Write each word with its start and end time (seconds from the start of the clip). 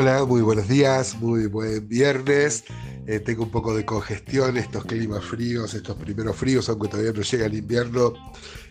Hola, 0.00 0.24
muy 0.24 0.40
buenos 0.40 0.66
días, 0.66 1.14
muy 1.20 1.46
buen 1.46 1.86
viernes. 1.86 2.64
Eh, 3.06 3.20
tengo 3.20 3.42
un 3.42 3.50
poco 3.50 3.76
de 3.76 3.84
congestión, 3.84 4.56
estos 4.56 4.86
climas 4.86 5.22
fríos, 5.22 5.74
estos 5.74 5.94
primeros 5.98 6.36
fríos, 6.36 6.70
aunque 6.70 6.88
todavía 6.88 7.12
no 7.12 7.20
llega 7.20 7.44
el 7.44 7.52
invierno, 7.52 8.14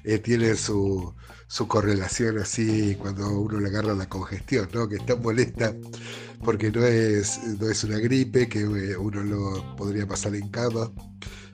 eh, 0.04 0.18
tienen 0.18 0.58
su, 0.58 1.14
correlación 1.68 2.40
así 2.40 2.96
cuando 3.00 3.30
uno 3.30 3.60
le 3.60 3.70
agarra 3.70 3.94
la 3.94 4.10
congestión, 4.10 4.70
¿no? 4.74 4.90
que 4.90 4.96
está 4.96 5.18
molesta 5.18 5.76
porque 6.44 6.72
no 6.72 6.84
es, 6.84 7.40
no 7.60 7.70
es 7.70 7.84
una 7.84 8.00
gripe 8.00 8.50
que 8.50 8.62
eh, 8.62 8.98
uno 8.98 9.22
lo 9.22 9.76
podría 9.76 10.08
pasar 10.08 10.34
en 10.34 10.50
cama, 10.50 10.92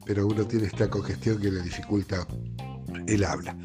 pero 0.06 0.26
uno 0.26 0.48
tiene 0.48 0.68
esta 0.68 0.90
congestión 0.90 1.38
que 1.42 1.52
le 1.52 1.62
dificulta 1.62 2.26
el 3.08 3.26
habla. 3.26 3.58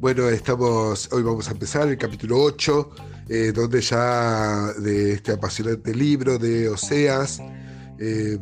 Bueno, 0.00 0.28
estamos, 0.28 1.10
hoy 1.12 1.22
vamos 1.22 1.48
a 1.48 1.52
empezar 1.52 1.88
el 1.88 1.96
capítulo 1.96 2.42
8 2.42 3.15
eh, 3.28 3.50
donde 3.52 3.80
ya 3.80 4.72
de 4.74 5.14
este 5.14 5.32
apasionante 5.32 5.92
libro 5.92 6.38
de 6.38 6.68
Oseas, 6.68 7.40
eh, 7.98 8.38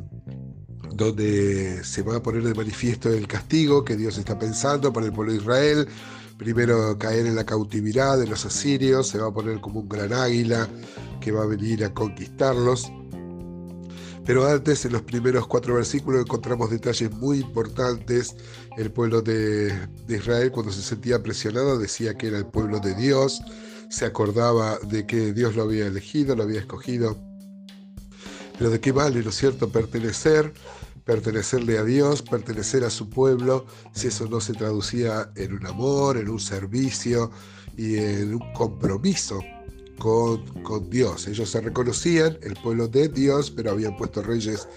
donde 0.93 1.83
se 1.83 2.03
va 2.03 2.17
a 2.17 2.23
poner 2.23 2.43
de 2.43 2.53
manifiesto 2.53 3.11
el 3.11 3.27
castigo 3.27 3.83
que 3.83 3.97
Dios 3.97 4.19
está 4.19 4.39
pensando 4.39 4.93
para 4.93 5.07
el 5.07 5.13
pueblo 5.13 5.33
de 5.33 5.39
Israel. 5.39 5.89
Primero 6.37 6.99
caer 6.99 7.27
en 7.27 7.35
la 7.35 7.47
cautividad 7.47 8.19
de 8.19 8.27
los 8.27 8.45
asirios, 8.45 9.09
se 9.09 9.19
va 9.19 9.29
a 9.29 9.33
poner 9.33 9.61
como 9.61 9.81
un 9.81 9.89
gran 9.89 10.13
águila 10.13 10.69
que 11.21 11.33
va 11.33 11.45
a 11.45 11.47
venir 11.47 11.83
a 11.85 11.95
conquistarlos. 11.95 12.93
Pero 14.27 14.47
antes, 14.47 14.85
en 14.85 14.93
los 14.93 15.03
primeros 15.03 15.47
cuatro 15.47 15.75
versículos, 15.75 16.23
encontramos 16.23 16.71
detalles 16.71 17.11
muy 17.13 17.41
importantes. 17.41 18.37
El 18.77 18.91
pueblo 18.91 19.23
de, 19.23 19.69
de 20.07 20.17
Israel, 20.17 20.51
cuando 20.51 20.73
se 20.73 20.83
sentía 20.83 21.23
presionado, 21.23 21.79
decía 21.79 22.15
que 22.15 22.29
era 22.29 22.39
el 22.39 22.47
pueblo 22.47 22.81
de 22.81 22.95
Dios 22.95 23.41
se 23.89 24.05
acordaba 24.05 24.79
de 24.79 25.07
que 25.07 25.33
Dios 25.33 25.57
lo 25.57 25.63
había 25.63 25.87
elegido, 25.87 26.37
lo 26.37 26.45
había 26.45 26.61
escogido. 26.61 27.17
Pero 28.59 28.71
de 28.71 28.81
qué 28.81 28.93
vale, 28.93 29.23
¿no 29.23 29.31
es 29.31 29.37
cierto?, 29.37 29.71
pertenecer, 29.71 30.53
pertenecerle 31.05 31.79
a 31.79 31.85
Dios, 31.85 32.23
pertenecer 32.23 32.85
a 32.85 32.91
su 32.91 33.11
pueblo, 33.11 33.67
si 33.93 34.09
eso 34.09 34.27
no 34.29 34.41
se 34.41 34.53
traducía 34.53 35.31
en 35.37 35.55
un 35.55 35.67
amor, 35.67 36.17
en 36.17 36.29
un 36.29 36.41
servicio 36.41 37.31
y 37.77 37.97
en 37.97 38.35
un 38.35 38.53
compromiso 38.53 39.41
con, 39.99 40.45
con, 40.63 40.91
Dios. 40.91 41.27
Ellos 41.29 41.51
se 41.51 41.61
reconocían 41.61 42.39
el 42.43 42.55
pueblo 42.55 42.89
de 42.89 43.09
Dios, 43.09 43.51
pero 43.51 43.73
habían 43.73 43.97
puesto 43.97 44.23
reyes 44.23 44.69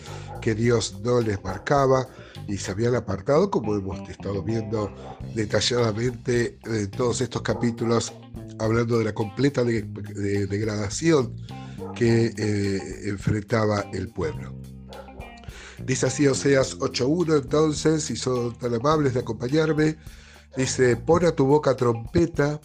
que 0.41 0.55
Dios 0.55 0.99
no 1.03 1.21
les 1.21 1.43
marcaba 1.43 2.07
y 2.47 2.57
se 2.57 2.71
habían 2.71 2.95
apartado, 2.95 3.51
como 3.51 3.75
hemos 3.75 4.07
estado 4.09 4.41
viendo 4.41 4.93
detalladamente 5.35 6.57
en 6.65 6.89
todos 6.91 7.21
estos 7.21 7.41
capítulos 7.41 8.13
hablando 8.59 8.99
de 8.99 9.05
la 9.05 9.13
completa 9.13 9.63
degradación 9.63 11.35
que 11.95 12.33
eh, 12.38 13.09
enfrentaba 13.09 13.81
el 13.93 14.09
pueblo. 14.09 14.55
Dice 15.85 16.07
así 16.07 16.27
Oseas 16.27 16.77
8.1 16.79 17.43
entonces, 17.43 18.03
si 18.03 18.15
son 18.15 18.57
tan 18.57 18.73
amables 18.73 19.13
de 19.13 19.19
acompañarme, 19.19 19.97
dice, 20.56 20.95
pon 20.95 21.26
a 21.26 21.31
tu 21.31 21.45
boca 21.45 21.76
trompeta, 21.76 22.59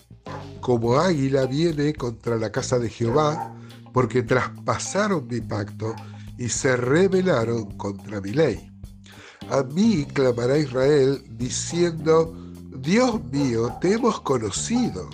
como 0.61 0.99
águila 0.99 1.47
viene 1.47 1.93
contra 1.93 2.37
la 2.37 2.51
casa 2.51 2.79
de 2.79 2.89
Jehová, 2.89 3.55
porque 3.93 4.23
traspasaron 4.23 5.27
mi 5.27 5.41
pacto 5.41 5.95
y 6.39 6.49
se 6.49 6.77
rebelaron 6.77 7.77
contra 7.77 8.21
mi 8.21 8.31
ley. 8.33 8.71
A 9.51 9.63
mí 9.63 10.07
clamará 10.13 10.57
Israel 10.57 11.23
diciendo, 11.31 12.35
Dios 12.79 13.23
mío, 13.25 13.77
te 13.81 13.95
hemos 13.95 14.21
conocido. 14.21 15.09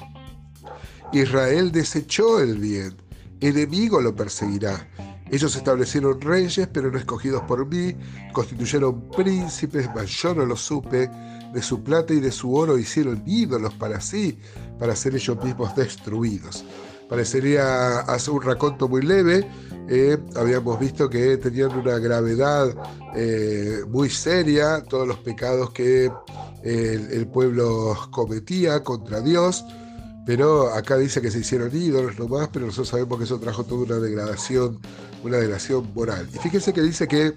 Israel 1.12 1.72
desechó 1.72 2.40
el 2.40 2.58
bien, 2.58 2.96
enemigo 3.40 4.00
lo 4.00 4.14
perseguirá. 4.14 4.88
Ellos 5.30 5.54
establecieron 5.56 6.20
reyes, 6.20 6.68
pero 6.72 6.90
no 6.90 6.98
escogidos 6.98 7.42
por 7.42 7.66
mí, 7.66 7.94
constituyeron 8.32 9.10
príncipes, 9.10 9.88
mas 9.94 10.10
yo 10.10 10.34
no 10.34 10.46
lo 10.46 10.56
supe. 10.56 11.10
De 11.52 11.62
su 11.62 11.82
plata 11.82 12.12
y 12.12 12.20
de 12.20 12.30
su 12.30 12.54
oro 12.54 12.76
hicieron 12.76 13.22
ídolos 13.26 13.72
para 13.74 14.02
sí, 14.02 14.38
para 14.78 14.94
ser 14.94 15.14
ellos 15.14 15.42
mismos 15.42 15.74
destruidos. 15.74 16.62
Parecería 17.08 18.00
hacer 18.00 18.34
un 18.34 18.42
raconto 18.42 18.86
muy 18.86 19.00
leve. 19.00 19.48
Eh, 19.88 20.18
habíamos 20.36 20.78
visto 20.78 21.08
que 21.08 21.38
tenían 21.38 21.70
una 21.70 21.98
gravedad 21.98 22.74
eh, 23.16 23.80
muy 23.88 24.10
seria, 24.10 24.84
todos 24.84 25.08
los 25.08 25.16
pecados 25.20 25.70
que 25.70 26.12
eh, 26.62 27.08
el 27.10 27.26
pueblo 27.28 27.96
cometía 28.10 28.82
contra 28.82 29.22
Dios. 29.22 29.64
Pero 30.28 30.74
acá 30.74 30.98
dice 30.98 31.22
que 31.22 31.30
se 31.30 31.38
hicieron 31.38 31.74
ídolos 31.74 32.18
nomás, 32.18 32.50
pero 32.52 32.66
nosotros 32.66 32.88
sabemos 32.88 33.16
que 33.16 33.24
eso 33.24 33.40
trajo 33.40 33.64
toda 33.64 33.84
una 33.84 33.96
degradación, 33.96 34.78
una 35.24 35.38
degradación 35.38 35.90
moral. 35.94 36.28
Y 36.30 36.36
fíjense 36.36 36.74
que 36.74 36.82
dice 36.82 37.08
que 37.08 37.32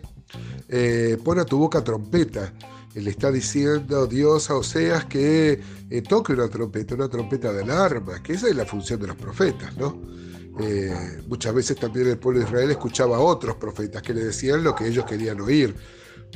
eh, 0.68 1.18
pone 1.24 1.40
a 1.40 1.46
tu 1.46 1.58
boca 1.58 1.82
trompeta. 1.86 2.52
Él 2.94 3.08
está 3.08 3.32
diciendo 3.32 4.08
Dios 4.08 4.50
a 4.50 4.56
Oseas 4.56 5.06
que 5.06 5.62
eh, 5.90 6.02
toque 6.02 6.34
una 6.34 6.50
trompeta, 6.50 6.96
una 6.96 7.08
trompeta 7.08 7.54
de 7.54 7.64
alarma, 7.64 8.22
que 8.22 8.34
esa 8.34 8.50
es 8.50 8.58
la 8.58 8.66
función 8.66 9.00
de 9.00 9.08
los 9.08 9.16
profetas, 9.16 9.74
¿no? 9.78 9.98
Eh, 10.60 11.22
muchas 11.30 11.54
veces 11.54 11.78
también 11.78 12.10
el 12.10 12.18
pueblo 12.18 12.42
de 12.42 12.46
Israel 12.48 12.72
escuchaba 12.72 13.16
a 13.16 13.20
otros 13.22 13.56
profetas 13.56 14.02
que 14.02 14.14
le 14.14 14.26
decían 14.26 14.66
lo 14.66 14.76
que 14.76 14.86
ellos 14.86 15.06
querían 15.06 15.40
oír 15.40 15.74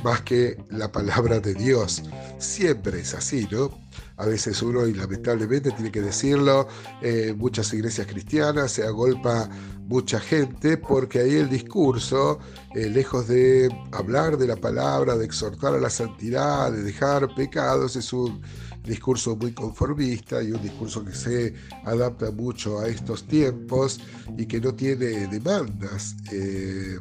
más 0.04 0.22
que 0.22 0.56
la 0.70 0.90
palabra 0.90 1.40
de 1.40 1.54
Dios. 1.54 2.02
Siempre 2.38 3.00
es 3.00 3.14
así, 3.14 3.48
¿no? 3.50 3.70
A 4.18 4.26
veces 4.26 4.62
uno, 4.62 4.86
y 4.86 4.94
lamentablemente 4.94 5.70
tiene 5.72 5.90
que 5.90 6.00
decirlo, 6.00 6.68
eh, 7.02 7.34
muchas 7.36 7.72
iglesias 7.74 8.06
cristianas 8.06 8.72
se 8.72 8.84
agolpa 8.84 9.48
mucha 9.86 10.18
gente 10.18 10.78
porque 10.78 11.20
ahí 11.20 11.34
el 11.36 11.48
discurso, 11.48 12.38
eh, 12.74 12.88
lejos 12.88 13.28
de 13.28 13.68
hablar 13.92 14.36
de 14.38 14.46
la 14.46 14.56
palabra, 14.56 15.16
de 15.16 15.24
exhortar 15.24 15.74
a 15.74 15.78
la 15.78 15.90
santidad, 15.90 16.72
de 16.72 16.82
dejar 16.82 17.34
pecados, 17.34 17.94
es 17.96 18.12
un 18.12 18.40
discurso 18.84 19.36
muy 19.36 19.52
conformista 19.52 20.42
y 20.42 20.52
un 20.52 20.62
discurso 20.62 21.04
que 21.04 21.12
se 21.12 21.54
adapta 21.84 22.30
mucho 22.30 22.80
a 22.80 22.88
estos 22.88 23.26
tiempos 23.26 24.00
y 24.36 24.46
que 24.46 24.60
no 24.60 24.74
tiene 24.74 25.26
demandas 25.26 26.16
eh, 26.32 26.98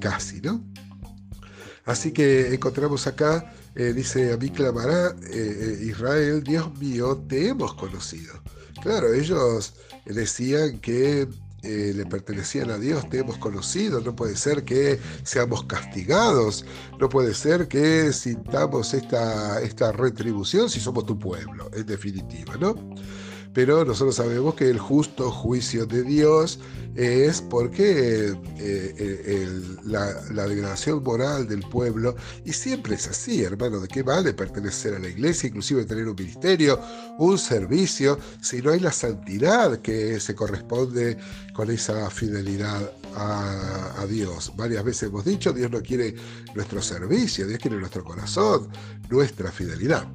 casi, 0.00 0.40
¿no? 0.40 0.64
Así 1.86 2.10
que 2.10 2.52
encontramos 2.52 3.06
acá, 3.06 3.54
eh, 3.76 3.92
dice, 3.94 4.32
a 4.32 4.36
mí 4.36 4.50
clamará 4.50 5.14
eh, 5.30 5.78
eh, 5.80 5.84
Israel, 5.84 6.42
Dios 6.42 6.76
mío, 6.78 7.16
te 7.28 7.48
hemos 7.48 7.74
conocido. 7.74 8.34
Claro, 8.82 9.14
ellos 9.14 9.74
decían 10.04 10.80
que 10.80 11.28
le 11.62 12.06
pertenecían 12.06 12.70
a 12.70 12.78
Dios, 12.78 13.08
te 13.08 13.18
hemos 13.18 13.38
conocido, 13.38 14.00
no 14.00 14.14
puede 14.14 14.36
ser 14.36 14.62
que 14.62 15.00
seamos 15.24 15.64
castigados, 15.64 16.64
no 17.00 17.08
puede 17.08 17.34
ser 17.34 17.66
que 17.66 18.12
sintamos 18.12 18.94
esta, 18.94 19.60
esta 19.60 19.90
retribución 19.90 20.70
si 20.70 20.78
somos 20.78 21.06
tu 21.06 21.18
pueblo, 21.18 21.68
en 21.74 21.84
definitiva, 21.84 22.56
¿no? 22.56 22.76
Pero 23.56 23.86
nosotros 23.86 24.16
sabemos 24.16 24.54
que 24.54 24.68
el 24.68 24.78
justo 24.78 25.30
juicio 25.30 25.86
de 25.86 26.02
Dios 26.02 26.58
es 26.94 27.40
porque 27.40 28.28
eh, 28.28 28.36
eh, 28.58 29.62
la, 29.84 30.46
degradación 30.46 31.02
moral 31.02 31.48
del 31.48 31.60
pueblo, 31.60 32.14
y 32.44 32.52
siempre 32.52 32.96
es 32.96 33.08
así, 33.08 33.44
hermano, 33.44 33.80
¿de 33.80 33.88
qué 33.88 34.02
vale 34.02 34.34
pertenecer 34.34 34.92
a 34.92 34.98
la 34.98 35.08
iglesia, 35.08 35.46
inclusive 35.46 35.86
tener 35.86 36.06
un 36.06 36.14
ministerio, 36.14 36.78
un 37.18 37.38
servicio, 37.38 38.18
si 38.42 38.60
no 38.60 38.72
hay 38.72 38.80
la 38.80 38.92
santidad 38.92 39.78
que 39.78 40.20
se 40.20 40.34
corresponde 40.34 41.16
con 41.54 41.70
esa 41.70 42.10
fidelidad 42.10 42.92
a, 43.14 44.02
a 44.02 44.06
Dios? 44.06 44.52
Varias 44.54 44.84
veces 44.84 45.04
hemos 45.04 45.24
dicho, 45.24 45.54
Dios 45.54 45.70
no 45.70 45.80
quiere 45.80 46.14
nuestro 46.54 46.82
servicio, 46.82 47.46
Dios 47.46 47.58
quiere 47.58 47.78
nuestro 47.78 48.04
corazón, 48.04 48.68
nuestra 49.08 49.50
fidelidad. 49.50 50.06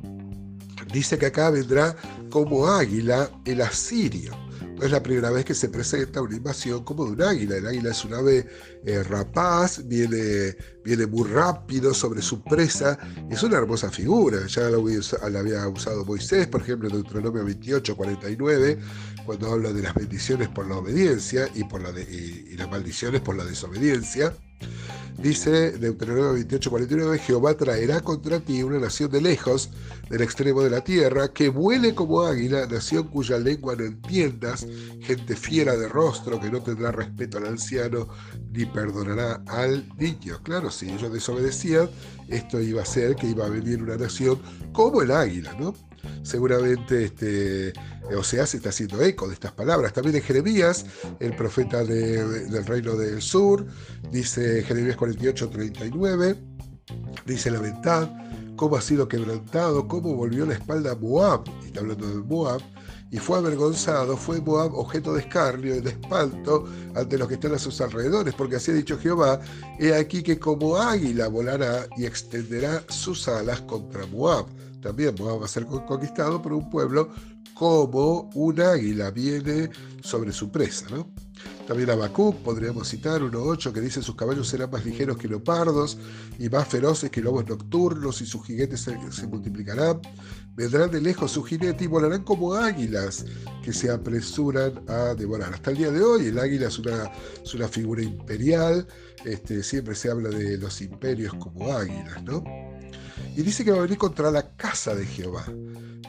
Dice 0.94 1.18
que 1.18 1.28
acá 1.28 1.50
vendrá 1.50 1.96
como 2.32 2.68
águila 2.68 3.30
el 3.46 3.62
asirio. 3.62 4.36
No 4.76 4.88
es 4.88 4.92
la 4.92 5.04
primera 5.04 5.30
vez 5.30 5.46
que 5.46 5.54
se 5.54 5.70
presenta 5.70 6.24
una 6.24 6.36
invasión 6.36 6.84
como 6.84 7.06
de 7.06 7.12
un 7.12 7.22
águila. 7.22 7.58
El 7.58 7.68
águila 7.68 7.92
es 7.92 8.04
un 8.04 8.16
ave 8.16 8.48
eh, 8.84 9.04
rapaz, 9.04 9.88
viene, 9.88 10.56
viene 10.84 11.06
muy 11.06 11.30
rápido 11.30 11.94
sobre 11.94 12.24
su 12.24 12.42
presa. 12.42 12.98
Es 13.30 13.44
una 13.44 13.58
hermosa 13.58 13.92
figura. 13.92 14.48
Ya 14.48 14.72
la, 14.72 15.40
había 15.40 15.68
usado 15.68 16.04
Moisés, 16.04 16.48
por 16.48 16.62
ejemplo, 16.62 16.90
en 16.90 16.96
Deuteronomio 16.96 17.46
28, 17.46 17.96
49, 17.96 18.80
cuando 19.24 19.52
habla 19.52 19.72
de 19.72 19.84
las 19.84 19.94
bendiciones 19.94 20.50
por 20.50 20.68
la 20.68 20.78
obediencia 20.78 21.48
y, 21.54 21.64
por 21.66 21.84
y 21.96 22.56
las 22.56 22.72
maldiciones 22.72 23.22
por 23.22 23.36
la 23.38 23.46
desobediencia. 23.46 24.34
Dice 25.18 25.72
Deuteronomio 25.78 26.34
28, 26.34 26.70
49, 26.70 27.20
Jehová 27.20 27.56
traerá 27.56 28.02
contra 28.02 28.40
ti 28.40 28.64
una 28.64 28.80
nación 28.80 29.12
de 29.12 29.22
lejos, 29.22 29.70
del 30.10 30.22
extremo 30.22 30.62
de 30.62 30.70
la 30.70 30.84
tierra, 30.84 31.32
que 31.32 31.50
vuele 31.50 31.94
como 31.94 32.22
águila, 32.22 32.66
nación 32.66 33.08
cuya 33.08 33.38
lengua 33.38 33.76
no 33.76 33.84
entiendas, 33.84 34.66
gente 35.02 35.36
fiera 35.36 35.76
de 35.78 35.88
rostro, 35.88 36.40
que 36.40 36.50
no 36.50 36.62
tendrá 36.64 36.92
respeto 36.92 37.38
al 37.38 37.46
anciano, 37.46 38.08
ni 38.52 38.66
perdonará 38.66 39.44
al 39.48 39.88
niño. 39.98 40.40
Claro, 40.44 40.72
si 40.72 40.90
ellos 40.90 41.14
desobedecían, 41.14 41.90
esto 42.28 42.60
iba 42.60 42.82
a 42.82 42.86
ser 42.86 43.16
que 43.16 43.28
iba 43.28 43.46
a 43.46 43.50
venir 43.50 43.82
una 43.82 43.98
nación 43.98 44.42
como 44.74 45.02
el 45.02 45.12
águila, 45.12 45.54
¿no? 45.60 45.74
Seguramente 46.24 47.06
este, 47.06 47.74
Oseas 48.18 48.54
está 48.54 48.70
haciendo 48.70 49.02
eco 49.02 49.28
de 49.28 49.34
estas 49.34 49.52
palabras. 49.52 49.94
También 49.94 50.14
de 50.14 50.22
Jeremías, 50.22 50.86
el 51.20 51.36
profeta 51.36 51.84
del 51.84 52.66
reino 52.66 52.96
del 52.96 53.22
sur, 53.22 53.66
dice 54.12 54.64
Jeremías 54.64 54.98
48, 54.98 55.50
39, 55.50 56.36
dice 57.26 57.52
la 57.52 57.60
verdad, 57.60 58.12
cómo 58.56 58.76
ha 58.76 58.82
sido 58.82 59.08
quebrantado, 59.08 59.88
cómo 59.88 60.14
volvió 60.16 60.46
la 60.46 60.54
espalda 60.54 60.92
a 60.92 60.96
Moab, 60.96 61.44
está 61.66 61.80
hablando 61.80 62.08
de 62.08 62.16
Moab, 62.16 62.62
y 63.12 63.18
fue 63.18 63.38
avergonzado, 63.38 64.16
fue 64.16 64.40
Moab 64.40 64.74
objeto 64.74 65.14
de 65.14 65.22
escarnio 65.22 65.76
y 65.76 65.82
de 65.82 65.90
espanto 65.90 66.66
ante 66.96 67.18
los 67.18 67.28
que 67.28 67.34
están 67.34 67.54
a 67.54 67.60
sus 67.60 67.82
alrededores, 67.82 68.34
porque 68.34 68.56
así 68.56 68.72
ha 68.72 68.76
dicho 68.76 68.98
Jehová, 68.98 69.42
he 69.80 69.94
aquí 69.94 70.24
que 70.24 70.40
como 70.40 70.78
águila 70.78 71.28
volará 71.28 71.88
y 71.98 72.06
extenderá 72.06 72.84
sus 72.88 73.28
alas 73.28 73.62
contra 73.62 74.06
Moab. 74.08 74.46
También 74.82 75.16
Moab 75.18 75.42
va 75.42 75.46
a 75.46 75.50
ser 75.50 75.66
conquistado 75.66 76.42
por 76.42 76.54
un 76.54 76.70
pueblo 76.70 77.10
como 77.54 78.30
un 78.34 78.60
águila 78.60 79.12
viene 79.12 79.70
sobre 80.02 80.32
su 80.34 80.52
presa, 80.52 80.88
¿no? 80.90 81.08
También 81.68 81.90
Habacuc, 81.92 82.38
podríamos 82.38 82.90
citar 82.90 83.22
1.8, 83.22 83.72
que 83.72 83.82
dice 83.82 84.02
sus 84.02 84.16
caballos 84.16 84.48
serán 84.48 84.72
más 84.72 84.86
ligeros 84.86 85.18
que 85.18 85.28
leopardos 85.28 85.98
y 86.38 86.50
más 86.50 86.68
feroces 86.68 87.10
que 87.10 87.22
lobos 87.22 87.48
nocturnos 87.48 88.22
y 88.22 88.26
sus 88.26 88.46
jinetes 88.46 88.82
se, 88.82 89.28
multiplicarán. 89.28 90.02
Vendrán 90.56 90.92
de 90.92 91.02
lejos 91.02 91.32
sus 91.32 91.48
jinetes 91.48 91.84
y 91.84 91.88
volarán 91.88 92.24
como 92.24 92.54
águilas 92.54 93.26
que 93.64 93.72
se 93.74 93.90
apresuran 93.90 94.84
a 94.88 95.14
devorar. 95.16 95.54
Hasta 95.54 95.72
el 95.72 95.78
día 95.78 95.92
de 95.92 96.02
hoy 96.04 96.28
el 96.28 96.40
águila 96.40 96.68
es 96.68 96.80
una, 96.80 97.12
es 97.44 97.54
una 97.54 97.68
figura 97.68 98.04
imperial, 98.04 98.86
este, 99.24 99.64
siempre 99.64 99.96
se 99.96 100.10
habla 100.10 100.30
de 100.30 100.58
los 100.58 100.82
imperios 100.82 101.34
como 101.36 101.72
águilas, 101.72 102.24
¿no? 102.24 102.44
Y 103.36 103.44
dice 103.44 103.64
que 103.64 103.72
va 103.72 103.80
a 103.80 103.82
venir 103.82 103.98
contra 103.98 104.30
la 104.30 104.56
casa 104.56 104.94
de 104.94 105.06
Jehová. 105.06 105.46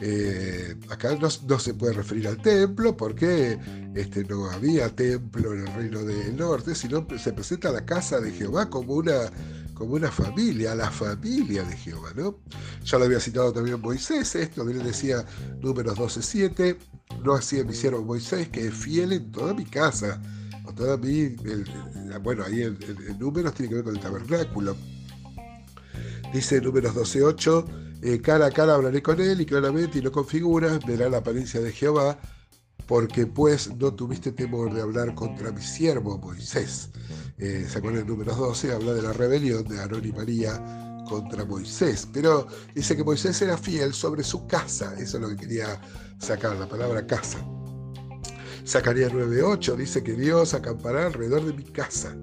Eh, 0.01 0.75
acá 0.89 1.15
no, 1.15 1.59
se 1.59 1.73
puede 1.73 1.93
referir 1.93 2.27
al 2.27 2.41
templo 2.41 2.97
porque 2.97 3.57
este, 3.95 4.25
no 4.25 4.49
había 4.49 4.89
templo 4.89 5.53
en 5.53 5.59
el 5.61 5.73
reino 5.73 6.03
del 6.03 6.35
norte, 6.35 6.75
sino 6.75 7.07
se 7.17 7.31
presenta 7.31 7.71
la 7.71 7.85
casa 7.85 8.19
de 8.19 8.31
Jehová 8.31 8.69
como 8.69 8.95
una, 8.95 9.31
como 9.73 9.93
una 9.93 10.11
familia, 10.11 10.75
la 10.75 10.91
familia 10.91 11.63
de 11.63 11.77
Jehová. 11.77 12.11
¿no? 12.15 12.39
Ya 12.83 12.97
lo 12.97 13.05
había 13.05 13.19
citado 13.19 13.53
también 13.53 13.79
Moisés, 13.79 14.35
esto 14.35 14.67
él 14.67 14.83
decía 14.83 15.25
números 15.61 15.97
12.7, 15.97 16.77
no 17.23 17.35
hacía 17.35 17.63
mi 17.63 17.73
siervo 17.73 18.03
Moisés, 18.03 18.49
que 18.49 18.67
es 18.67 18.73
fiel 18.73 19.13
en 19.13 19.31
toda 19.31 19.53
mi 19.53 19.65
casa. 19.65 20.21
Toda 20.75 20.97
mi, 20.97 21.35
bueno, 22.23 22.43
ahí 22.45 22.63
en, 22.63 22.79
números 23.19 23.53
tiene 23.53 23.69
que 23.69 23.75
ver 23.75 23.83
con 23.83 23.95
el 23.95 24.01
tabernáculo. 24.01 24.75
Dice 26.33 26.59
números 26.59 26.95
12.8 26.95 27.83
eh, 28.05 28.19
cara 28.21 28.47
a 28.47 28.51
cara 28.51 28.73
hablaré 28.73 29.01
con 29.01 29.21
él 29.21 29.39
y 29.39 29.45
claramente 29.45 29.99
y 29.99 30.01
no 30.01 30.11
con 30.11 30.27
figuras 30.27 30.85
verá 30.85 31.09
la 31.09 31.19
apariencia 31.19 31.61
de 31.61 31.71
Jehová, 31.71 32.19
porque 32.85 33.25
pues 33.25 33.73
no 33.77 33.93
tuviste 33.93 34.33
temor 34.33 34.73
de 34.73 34.81
hablar 34.81 35.15
contra 35.15 35.53
mi 35.53 35.61
siervo 35.61 36.17
Moisés. 36.17 36.89
Eh, 37.37 37.65
¿Se 37.69 37.77
acuerdan 37.77 38.01
el 38.01 38.07
número 38.07 38.35
12? 38.35 38.73
Habla 38.73 38.93
de 38.93 39.01
la 39.03 39.13
rebelión 39.13 39.63
de 39.63 39.79
Aarón 39.79 40.05
y 40.05 40.11
María 40.11 40.61
contra 41.07 41.45
Moisés. 41.45 42.05
Pero 42.11 42.45
dice 42.75 42.97
que 42.97 43.05
Moisés 43.05 43.41
era 43.41 43.57
fiel 43.57 43.93
sobre 43.93 44.23
su 44.23 44.47
casa. 44.47 44.93
Eso 44.97 45.15
es 45.17 45.23
lo 45.23 45.29
que 45.29 45.37
quería 45.37 45.79
sacar, 46.19 46.57
la 46.57 46.67
palabra 46.67 47.07
casa. 47.07 47.37
Zacarías 48.67 49.13
9.8 49.13 49.77
dice 49.77 50.03
que 50.03 50.13
Dios 50.13 50.53
acampará 50.53 51.05
alrededor 51.05 51.45
de 51.45 51.53
mi 51.53 51.63
casa. 51.63 52.17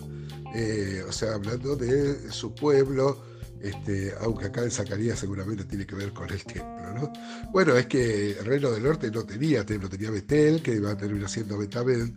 Eh, 0.55 1.03
o 1.09 1.13
sea, 1.13 1.35
hablando 1.35 1.75
de 1.75 2.31
su 2.31 2.55
pueblo, 2.55 3.30
este, 3.63 4.15
aunque 4.21 4.47
acá 4.47 4.63
en 4.63 4.71
Zacarías 4.71 5.19
seguramente 5.19 5.65
tiene 5.65 5.87
que 5.87 5.95
ver 5.95 6.13
con 6.13 6.31
el 6.31 6.45
templo. 6.45 6.95
¿no? 6.95 7.13
Bueno, 7.53 7.77
es 7.77 7.87
que 7.87 8.33
el 8.39 8.45
reino 8.45 8.71
del 8.71 8.83
norte 8.83 9.11
no 9.11 9.25
tenía 9.25 9.65
templo, 9.65 9.89
tenía 9.89 10.11
Betel, 10.11 10.63
que 10.63 10.75
iba 10.75 10.91
a 10.91 10.97
terminar 10.97 11.29
siendo 11.29 11.59
Betabel, 11.59 12.15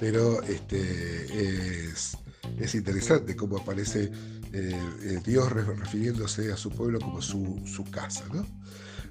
pero 0.00 0.42
este, 0.42 1.90
es, 1.90 2.74
interesante 2.74 3.36
cómo 3.36 3.58
aparece 3.58 4.10
eh, 4.52 5.20
Dios 5.24 5.50
refiriéndose 5.52 6.52
a 6.52 6.56
su 6.56 6.70
pueblo 6.70 6.98
como 7.00 7.20
su, 7.20 7.84
casa. 7.90 8.24
¿no? 8.32 8.46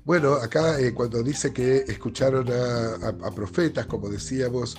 Bueno, 0.03 0.33
acá 0.33 0.80
eh, 0.80 0.94
cuando 0.94 1.21
dice 1.21 1.53
que 1.53 1.85
escucharon 1.88 2.47
a 2.51 3.31
profetas, 3.31 3.85
como 3.85 4.09
decíamos, 4.09 4.77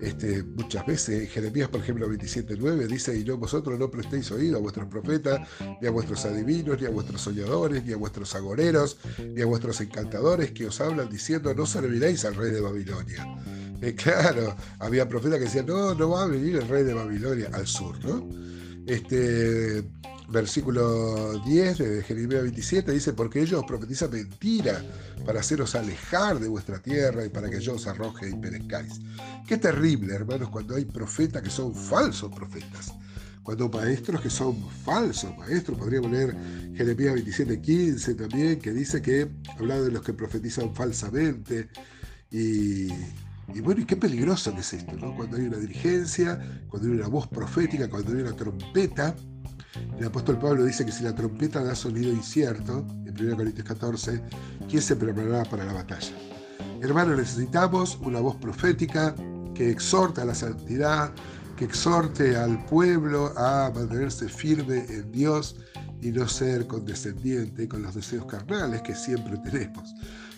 este, 0.00 0.42
muchas 0.42 0.86
veces. 0.86 1.30
Jeremías, 1.30 1.68
por 1.68 1.80
ejemplo, 1.80 2.08
27.9 2.08 2.86
dice, 2.86 3.18
y 3.18 3.24
no 3.24 3.36
vosotros 3.36 3.78
no 3.78 3.90
prestéis 3.90 4.30
oído 4.30 4.58
a 4.58 4.60
vuestros 4.60 4.86
profetas, 4.88 5.40
ni 5.80 5.88
a 5.88 5.90
vuestros 5.90 6.24
adivinos, 6.24 6.80
ni 6.80 6.86
a 6.86 6.90
vuestros 6.90 7.20
soñadores, 7.22 7.84
ni 7.84 7.92
a 7.92 7.96
vuestros 7.96 8.34
agoreros, 8.34 8.98
ni 9.34 9.42
a 9.42 9.46
vuestros 9.46 9.80
encantadores 9.80 10.52
que 10.52 10.66
os 10.66 10.80
hablan 10.80 11.08
diciendo, 11.08 11.52
no 11.54 11.66
serviréis 11.66 12.24
al 12.24 12.34
rey 12.34 12.50
de 12.50 12.60
Babilonia. 12.60 13.26
Eh, 13.80 13.94
claro, 13.94 14.56
había 14.80 15.08
profetas 15.08 15.38
que 15.38 15.44
decían, 15.44 15.66
no, 15.66 15.94
no 15.94 16.10
va 16.10 16.24
a 16.24 16.26
venir 16.26 16.56
el 16.56 16.68
rey 16.68 16.84
de 16.84 16.94
Babilonia 16.94 17.50
al 17.52 17.66
sur, 17.66 18.02
¿no? 18.04 18.28
Este, 18.86 19.84
versículo 20.28 21.38
10 21.44 21.78
de 21.78 22.02
Jeremías 22.02 22.42
27 22.42 22.92
dice, 22.92 23.12
porque 23.14 23.40
ellos 23.40 23.64
profetizan 23.66 24.10
mentira 24.10 24.84
para 25.24 25.40
haceros 25.40 25.74
alejar 25.74 26.38
de 26.38 26.48
vuestra 26.48 26.80
tierra 26.80 27.24
y 27.24 27.30
para 27.30 27.48
que 27.48 27.60
yo 27.60 27.74
os 27.74 27.86
arroje 27.86 28.28
y 28.28 28.34
perezcáis. 28.34 29.00
Qué 29.46 29.56
terrible, 29.56 30.14
hermanos, 30.14 30.50
cuando 30.50 30.76
hay 30.76 30.84
profetas 30.84 31.42
que 31.42 31.50
son 31.50 31.74
falsos 31.74 32.30
profetas. 32.32 32.92
Cuando 33.42 33.70
maestros 33.70 34.20
que 34.20 34.28
son 34.28 34.62
falsos 34.84 35.34
maestros, 35.38 35.78
podríamos 35.78 36.10
leer 36.10 36.36
Jeremías 36.76 37.14
27, 37.14 37.62
15 37.62 38.14
también, 38.14 38.58
que 38.58 38.72
dice 38.72 39.00
que, 39.00 39.26
hablando 39.58 39.84
de 39.84 39.92
los 39.92 40.02
que 40.02 40.12
profetizan 40.12 40.74
falsamente, 40.74 41.70
y, 42.30 42.88
y 43.54 43.60
bueno, 43.62 43.80
y 43.80 43.86
qué 43.86 43.96
peligroso 43.96 44.54
es 44.58 44.74
esto, 44.74 44.92
¿no? 44.98 45.16
Cuando 45.16 45.38
hay 45.38 45.44
una 45.44 45.56
dirigencia, 45.56 46.38
cuando 46.68 46.90
hay 46.90 46.94
una 46.96 47.08
voz 47.08 47.26
profética, 47.26 47.88
cuando 47.88 48.12
hay 48.12 48.20
una 48.20 48.36
trompeta, 48.36 49.16
el 49.98 50.06
apóstol 50.06 50.38
Pablo 50.38 50.64
dice 50.64 50.84
que 50.84 50.92
si 50.92 51.04
la 51.04 51.14
trompeta 51.14 51.62
da 51.62 51.74
sonido 51.74 52.12
incierto, 52.12 52.86
en 53.04 53.14
1 53.18 53.36
Corintios 53.36 53.66
14, 53.66 54.20
¿quién 54.68 54.82
se 54.82 54.96
preparará 54.96 55.44
para 55.44 55.64
la 55.64 55.72
batalla? 55.72 56.12
Hermano, 56.80 57.16
necesitamos 57.16 57.98
una 58.02 58.20
voz 58.20 58.36
profética 58.36 59.14
que 59.54 59.70
exhorte 59.70 60.20
a 60.20 60.24
la 60.24 60.34
santidad, 60.34 61.12
que 61.56 61.64
exhorte 61.64 62.36
al 62.36 62.64
pueblo 62.66 63.32
a 63.36 63.72
mantenerse 63.74 64.28
firme 64.28 64.84
en 64.88 65.10
Dios 65.10 65.56
y 66.00 66.10
no 66.10 66.28
ser 66.28 66.66
condescendiente 66.66 67.68
con 67.68 67.82
los 67.82 67.94
deseos 67.94 68.26
carnales 68.26 68.82
que 68.82 68.94
siempre 68.94 69.36
tenemos. 69.38 69.94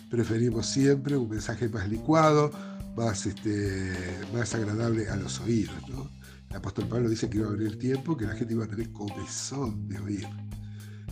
Preferimos 0.09 0.65
siempre 0.65 1.15
un 1.15 1.29
mensaje 1.29 1.69
más 1.69 1.87
licuado, 1.87 2.51
más, 2.95 3.25
este, 3.25 3.93
más 4.33 4.53
agradable 4.55 5.07
a 5.09 5.15
los 5.15 5.39
oídos. 5.39 5.75
¿no? 5.87 6.09
El 6.51 6.57
apóstol 6.57 6.85
Pablo 6.89 7.09
dice 7.09 7.29
que 7.29 7.37
iba 7.37 7.47
a 7.47 7.51
venir 7.51 7.79
tiempo 7.79 8.17
que 8.17 8.25
la 8.25 8.35
gente 8.35 8.53
iba 8.53 8.65
a 8.65 8.67
tener 8.67 8.91
comezón 8.91 9.87
de 9.87 9.97
oír. 9.99 10.27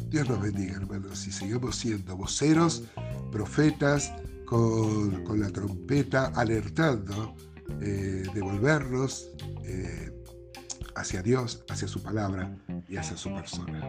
Dios 0.09 0.27
nos 0.27 0.41
bendiga, 0.41 0.75
hermanos, 0.75 1.25
y 1.27 1.31
sigamos 1.31 1.77
siendo 1.77 2.17
voceros, 2.17 2.83
profetas, 3.31 4.11
con, 4.45 5.39
la 5.39 5.49
trompeta, 5.49 6.33
alertando 6.35 7.35
eh, 7.81 8.25
de 8.33 8.41
volvernos 8.41 9.29
eh, 9.63 10.11
hacia 10.95 11.21
Dios, 11.23 11.63
hacia 11.69 11.87
su 11.87 12.03
palabra 12.03 12.53
y 12.89 12.97
hacia 12.97 13.15
su 13.15 13.29
persona. 13.33 13.79